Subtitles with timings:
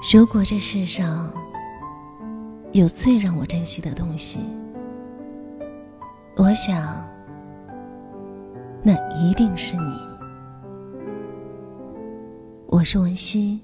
[0.00, 1.28] 如果这世上
[2.70, 4.38] 有最让我珍惜的东西，
[6.36, 7.04] 我想，
[8.80, 10.00] 那一定是你。
[12.68, 13.60] 我是文熙，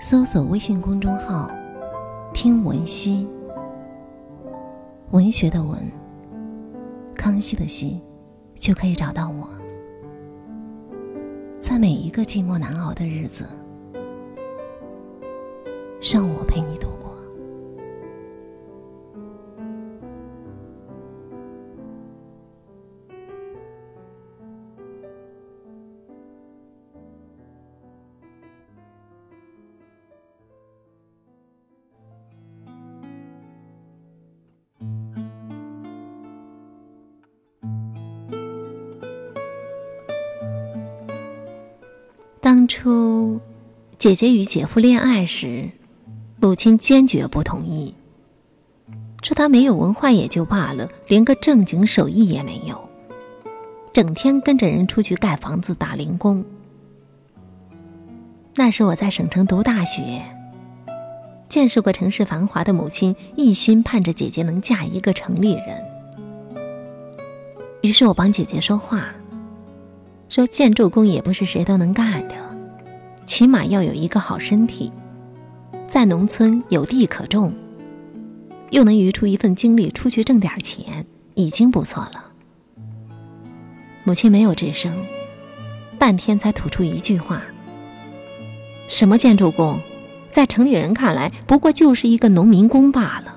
[0.00, 1.50] 搜索微信公众号
[2.32, 3.26] “听文熙”，
[5.10, 5.78] 文学的文，
[7.12, 8.00] 康熙的熙，
[8.54, 9.48] 就可以找到我。
[11.58, 13.48] 在每一个寂寞难熬的日子。
[16.12, 17.12] 让我陪你度过。
[42.40, 43.40] 当初，
[43.98, 45.68] 姐姐与姐夫恋爱时。
[46.46, 47.92] 母亲坚决不同意，
[49.20, 52.88] 说他没有文化也就罢了，连个正经手艺也没有，
[53.92, 56.44] 整天跟着人出去盖房子打零工。
[58.54, 60.24] 那时我在省城读大学，
[61.48, 65.84] 见识过城市繁华的母亲一心盼着姐姐能嫁一个城里人。
[67.82, 69.12] 于是我帮姐姐说话，
[70.28, 72.36] 说建筑工也不是谁都能干的，
[73.26, 74.92] 起码要有一个好身体。
[75.88, 77.54] 在农村有地可种，
[78.70, 82.24] 又能余出一份精力出去挣点钱，已经不错了。
[84.04, 85.06] 母亲没有吱声，
[85.98, 87.42] 半天才吐出一句话
[88.88, 89.80] ：“什么建筑工，
[90.30, 93.32] 在城里人看来，不过就是一个农民工罢了。”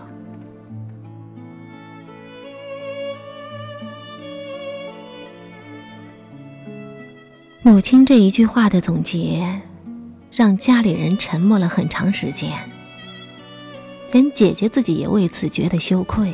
[7.61, 9.61] 母亲这一句话的总结。
[10.39, 12.49] 让家里人沉默了很长时间，
[14.13, 16.33] 连姐姐自己也为此觉得羞愧。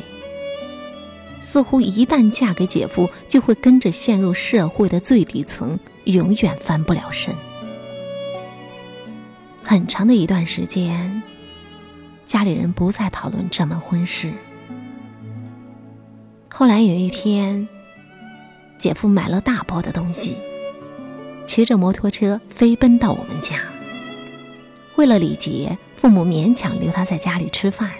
[1.40, 7.34] 似乎一旦嫁给姐夫，就会跟着陷入社会的最底层，永远翻不了身。
[9.64, 11.20] 很长的一段时间，
[12.24, 14.30] 家里人不再讨论这门婚事。
[16.48, 17.66] 后来有一天，
[18.78, 20.36] 姐夫买了大包的东西，
[21.44, 23.60] 骑着摩托车飞奔到我们家。
[24.96, 27.90] 为了礼节，父母勉强留他在家里吃饭。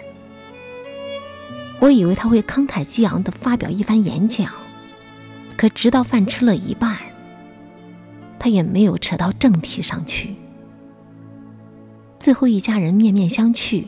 [1.78, 4.50] 我以为他会慷慨激昂地发表一番演讲，
[5.58, 6.98] 可直到饭吃了一半，
[8.38, 10.34] 他也没有扯到正题上去。
[12.18, 13.84] 最后一家人面面相觑，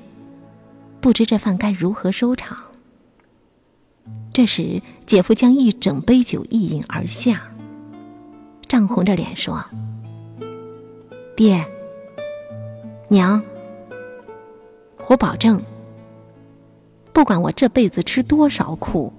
[1.00, 2.58] 不知这饭该如何收场。
[4.34, 7.50] 这时，姐夫将一整杯酒一饮而下，
[8.68, 9.64] 涨红着脸说
[11.34, 11.64] ：“爹。”
[13.10, 13.42] 娘，
[15.08, 15.62] 我保证，
[17.14, 19.10] 不管我这辈子吃多少苦，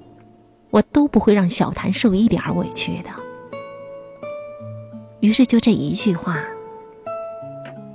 [0.69, 3.09] 我都不会让小谭受一点委屈的。
[5.21, 6.39] 于是，就这一句话，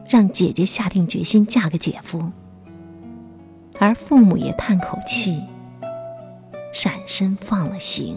[0.08, 2.24] 让姐姐下定决心嫁给姐夫，
[3.78, 5.40] 而父母也叹口气，
[6.72, 8.16] 闪身放了行。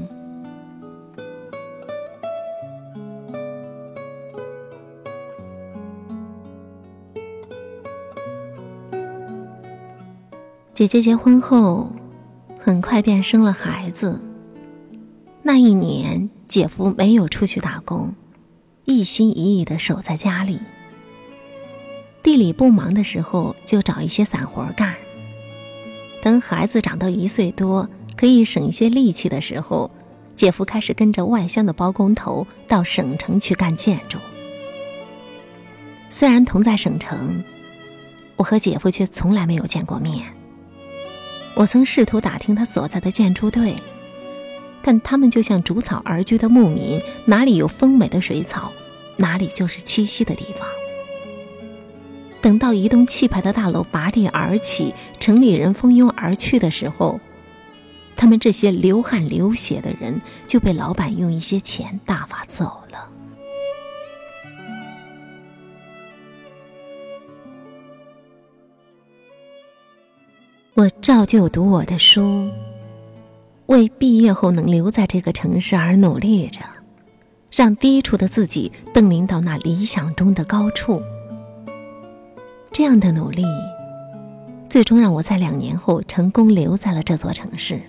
[10.77, 11.91] 姐姐结婚后，
[12.59, 14.21] 很快便生了孩子。
[15.41, 18.13] 那一年，姐夫没有出去打工，
[18.85, 20.59] 一心一意的守在家里。
[22.21, 24.93] 地里不忙的时候，就找一些散活干。
[26.21, 29.89] 等孩子长到一岁多，可以省一些力气的时候，
[30.35, 34.19] 姐夫开始跟着外乡的包工头到省城去干建筑。
[36.11, 37.43] 虽然同在省城，
[38.35, 40.36] 我和姐夫却从来没有见过面。
[41.57, 43.75] 我曾试图打听他所在的建筑队，
[44.83, 48.71] 但他们就像逐草而居的牧民，哪里有丰美的水草，
[49.15, 50.67] 哪里就是栖息的地方。
[52.41, 57.19] 等到一栋气派的大楼拔地而起，城里人蜂拥而去的时候，
[58.15, 63.09] 他们这些流汗流血的人就被老板用一些钱大发走了。
[70.77, 72.47] 我照旧读我的书，
[73.65, 76.59] 为毕业后能留在这个城市而努力着，
[77.51, 81.01] 让低处的自己登临到那理想中的高处。
[82.71, 83.43] 这样的努力，
[84.69, 87.81] 最终让我在两年后成功留在了这座城市，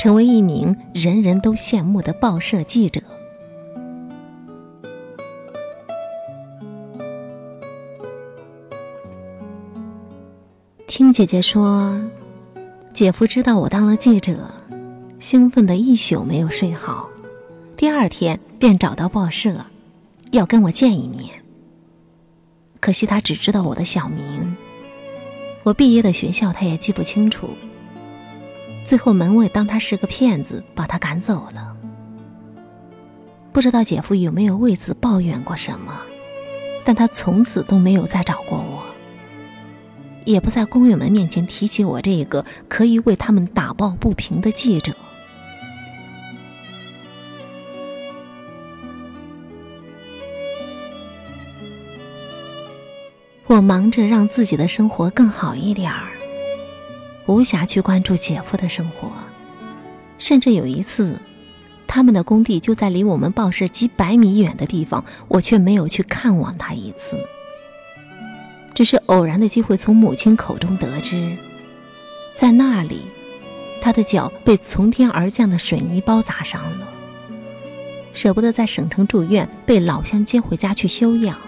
[0.00, 3.00] 成为一名人人都羡慕的报社记者。
[10.96, 12.00] 听姐姐说，
[12.92, 14.48] 姐夫知道我当了记者，
[15.18, 17.10] 兴奋的一宿没有睡好，
[17.76, 19.56] 第二天便找到报社，
[20.30, 21.42] 要跟我见一面。
[22.78, 24.56] 可惜他只知道我的小名，
[25.64, 27.48] 我毕业的学校他也记不清楚。
[28.84, 31.76] 最后门卫当他是个骗子，把他赶走了。
[33.52, 36.00] 不知道姐夫有没有为此抱怨过什么，
[36.84, 38.73] 但他从此都没有再找过我，
[40.24, 44.94] 也不在工友们面前提起我这个可以为他们打抱不平的记者。
[53.46, 56.08] 我忙着让自己的生活更好一点儿，
[57.26, 59.12] 无暇去关注姐夫的生活。
[60.16, 61.20] 甚至有一次，
[61.86, 67.18] 他们的工地就在离我们报社几百米远的地方，我却没有去看望他一次。
[68.74, 71.36] 只是偶然的机会从母亲口中得知，
[72.34, 73.02] 在那里，
[73.80, 76.88] 他的脚被从天而降的水泥包砸伤了，
[78.12, 81.38] 舍不得在省城住院，被老乡接回家去休养。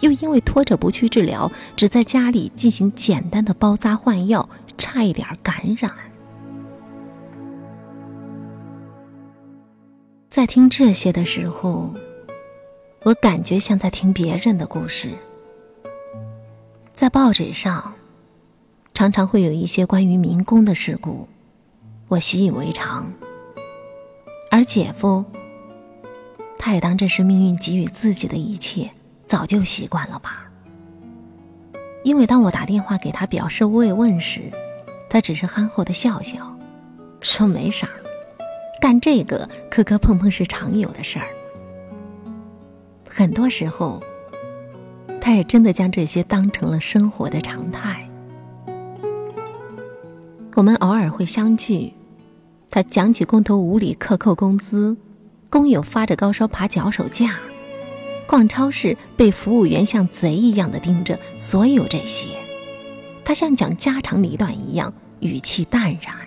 [0.00, 5.90] 又因为拖着不去治疗，只在家里进行简单的包扎换药，差一点感染。
[10.28, 11.90] 在听这些的时候，
[13.04, 15.10] 我感觉像在听别人的故事。
[16.96, 17.92] 在报纸上，
[18.94, 21.28] 常常会有一些关于民工的事故，
[22.08, 23.12] 我习以为常。
[24.50, 25.22] 而姐夫，
[26.58, 28.90] 他也当这是命运给予自己的一切。
[29.26, 30.48] 早就习惯了吧。
[32.02, 34.50] 因为当我打电话给他表示慰问时，
[35.10, 36.56] 他只是憨厚的笑笑，
[37.20, 37.90] 说没啥，
[38.80, 41.26] 干这个磕磕碰碰是常有的事儿。
[43.06, 44.02] 很多时候，
[45.26, 48.08] 他也真的将这些当成了生活的常态。
[50.54, 51.92] 我们偶尔会相聚，
[52.70, 54.96] 他讲起工头无理克扣工资，
[55.50, 57.40] 工友发着高烧爬脚手架。
[58.28, 62.28] 逛超市被服务员像贼一样的盯着，所有这些，
[63.24, 66.25] 他像讲家长里短一样，语气淡然。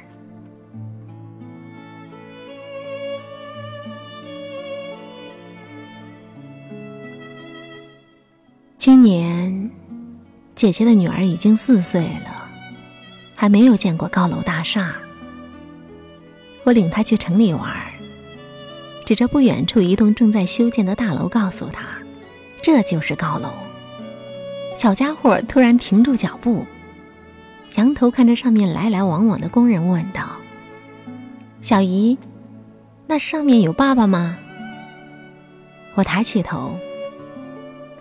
[8.91, 9.69] 今年，
[10.55, 12.49] 姐姐的女儿已经四岁了，
[13.35, 14.95] 还没有见过高楼大厦。
[16.63, 17.71] 我领她去城里玩。
[19.05, 21.85] 指着不远处一栋正在修建的大楼，告诉她
[22.63, 23.53] ：“这就是高楼。”
[24.75, 26.65] 小家伙突然停住脚步，
[27.75, 30.37] 仰头看着上面来来往往的工人，问道
[31.61, 32.17] ：“小姨，
[33.05, 34.39] 那上面有爸爸吗？”
[35.93, 36.75] 我抬起头，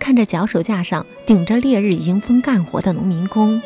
[0.08, 3.60] 看着脚手架上顶着烈日迎风干活的农民工，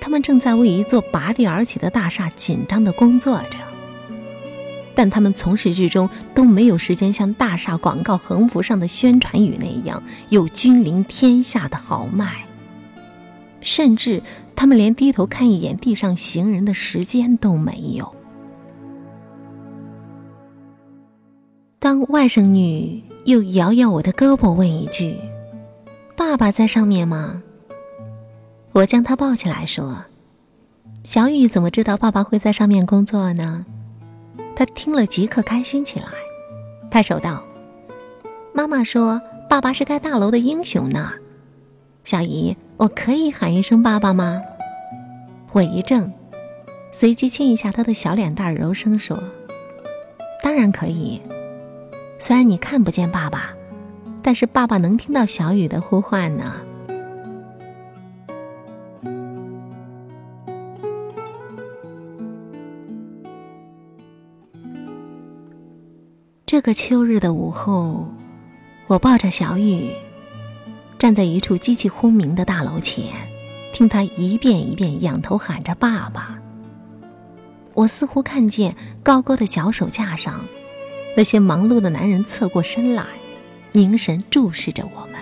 [0.00, 3.58] 他们正在为一座拔地而起的大厦紧张地工作着。
[4.94, 12.46] 但他们从始至终都没有时间像大厦广告横幅上的宣传语那样有君临天下的豪迈，
[13.60, 14.22] 甚至
[14.56, 18.14] 他们连低头看一眼地上行人的时间都没有。
[21.78, 25.14] 当外甥女又摇摇我的胳膊，问一句
[26.20, 27.42] ：“爸爸在上面吗？”
[28.72, 30.04] 我将他抱起来说
[31.02, 33.64] ：“小雨怎么知道爸爸会在上面工作呢？”
[34.54, 36.04] 他听了即刻开心起来，
[36.90, 37.42] 拍手道
[38.52, 41.10] ：“妈妈说，爸爸是盖大楼的英雄呢。
[42.04, 44.42] 小姨，我可以喊一声爸爸吗？”
[45.52, 46.12] 我一怔，
[46.92, 49.18] 随即亲一下他的小脸蛋，柔声说
[50.44, 51.22] ：“当然可以。
[52.18, 53.54] 虽然你看不见爸爸，
[54.22, 56.60] 但是爸爸能听到小雨的呼唤呢。”
[66.46, 68.08] 这个秋日的午后，
[68.88, 69.90] 我抱着小雨，
[70.98, 73.04] 站在一处机器轰鸣的大楼前，
[73.72, 76.36] 听他一遍一遍仰头喊着“爸爸”。
[77.74, 78.74] 我似乎看见
[79.04, 80.44] 高高的脚手架上，
[81.16, 83.04] 那些忙碌的男人侧过身来，
[83.72, 85.14] 凝神注视着我们。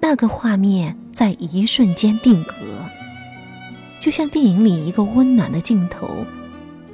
[0.00, 2.54] 那个画面在一瞬间定格，
[3.98, 6.24] 就像电影里一个温暖的镜头，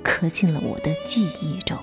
[0.03, 1.77] 刻进了我的记忆中。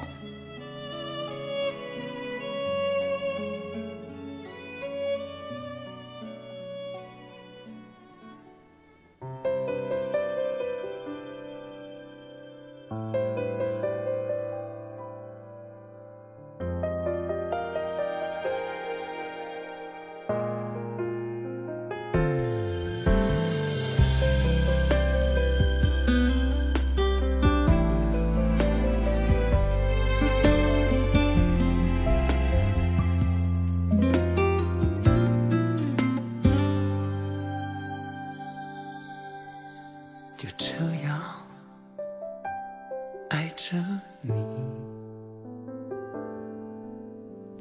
[40.57, 40.73] 这
[41.05, 41.21] 样
[43.29, 43.77] 爱着
[44.21, 44.33] 你，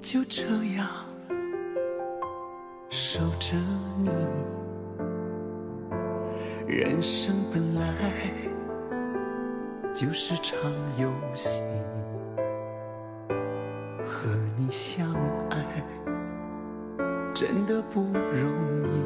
[0.00, 0.88] 就这样
[2.88, 3.55] 守着
[3.99, 4.11] 你。
[6.67, 7.83] 人生本来
[9.95, 10.59] 就是场
[10.99, 11.61] 游戏，
[14.07, 14.26] 和
[14.57, 15.12] 你相
[15.50, 15.65] 爱
[17.35, 18.97] 真的不容易。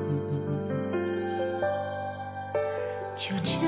[3.16, 3.59] 就这。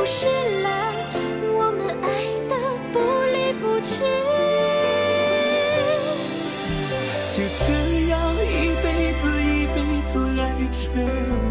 [0.00, 0.24] 不是
[0.62, 0.70] 来，
[1.52, 2.08] 我们爱
[2.48, 2.54] 的
[2.90, 2.98] 不
[3.34, 4.00] 离不弃，
[7.36, 7.64] 就这
[8.08, 8.48] 样一
[8.82, 8.86] 辈
[9.20, 9.76] 子一辈
[10.10, 10.42] 子爱
[10.72, 10.88] 着
[11.44, 11.49] 你。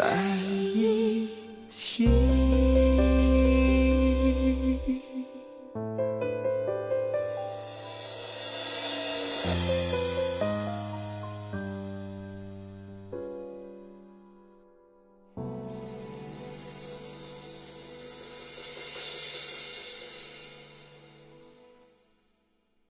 [0.00, 0.39] side.